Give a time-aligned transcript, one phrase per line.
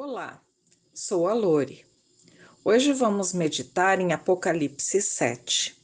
[0.00, 0.40] Olá,
[0.94, 1.84] sou a Lore.
[2.64, 5.76] Hoje vamos meditar em Apocalipse 7.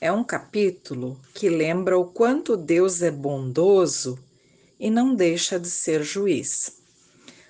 [0.00, 4.18] É um capítulo que lembra o quanto Deus é bondoso
[4.80, 6.82] e não deixa de ser juiz.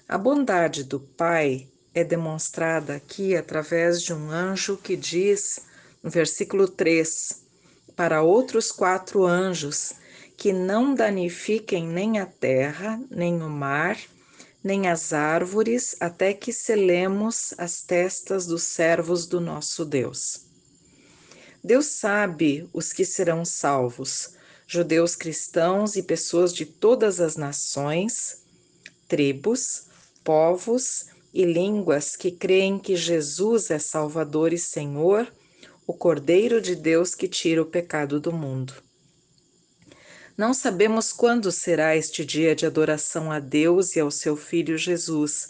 [0.06, 5.60] A bondade do Pai é demonstrada aqui através de um anjo que diz,
[6.02, 7.42] no versículo 3,
[7.96, 9.94] para outros quatro anjos
[10.36, 13.96] que não danifiquem nem a terra, nem o mar,
[14.62, 20.46] nem as árvores, até que selemos as testas dos servos do nosso Deus.
[21.62, 24.34] Deus sabe os que serão salvos,
[24.66, 28.42] judeus cristãos e pessoas de todas as nações,
[29.08, 29.86] tribos,
[30.24, 35.32] povos e línguas que creem que Jesus é Salvador e Senhor,
[35.86, 38.74] o Cordeiro de Deus que tira o pecado do mundo.
[40.36, 45.48] Não sabemos quando será este dia de adoração a Deus e ao seu Filho Jesus,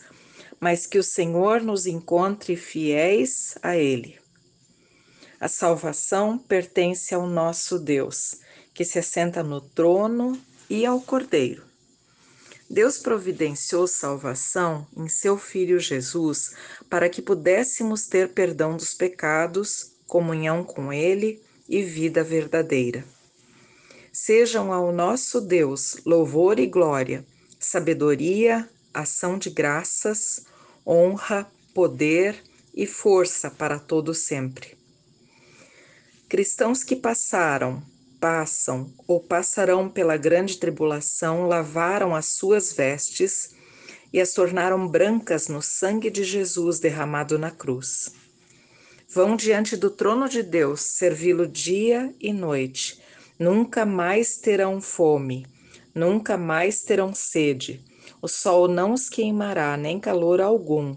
[0.58, 4.18] mas que o Senhor nos encontre fiéis a Ele.
[5.38, 8.40] A salvação pertence ao nosso Deus,
[8.74, 11.64] que se assenta no trono e ao Cordeiro.
[12.68, 16.54] Deus providenciou salvação em seu Filho Jesus
[16.88, 23.04] para que pudéssemos ter perdão dos pecados, comunhão com Ele e vida verdadeira.
[24.12, 27.24] Sejam ao nosso Deus louvor e glória,
[27.58, 30.44] sabedoria, ação de graças,
[30.86, 32.36] honra, poder
[32.74, 34.76] e força para todo sempre.
[36.28, 37.82] Cristãos que passaram,
[38.20, 43.54] passam ou passarão pela grande tribulação lavaram as suas vestes
[44.12, 48.12] e as tornaram brancas no sangue de Jesus derramado na cruz.
[49.08, 53.00] Vão diante do trono de Deus servi-lo dia e noite
[53.42, 55.48] Nunca mais terão fome,
[55.92, 57.84] nunca mais terão sede.
[58.22, 60.94] O sol não os queimará, nem calor algum.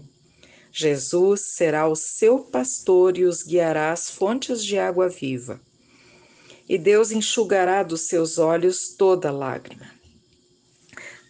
[0.70, 5.60] Jesus será o seu pastor e os guiará às fontes de água viva.
[6.68, 9.90] E Deus enxugará dos seus olhos toda lágrima.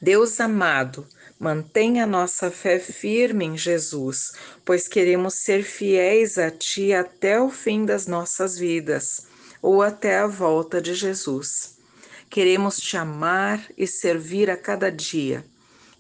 [0.03, 1.07] Deus amado,
[1.41, 4.33] mantenha nossa fé firme em Jesus,
[4.67, 10.27] pois queremos ser fiéis a Ti até o fim das nossas vidas ou até a
[10.27, 11.79] volta de Jesus.
[12.29, 15.45] Queremos te amar e servir a cada dia.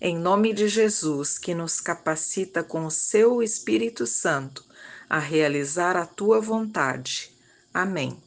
[0.00, 4.65] Em nome de Jesus, que nos capacita com o seu Espírito Santo
[5.09, 7.31] a realizar a tua vontade.
[7.72, 8.26] Amém.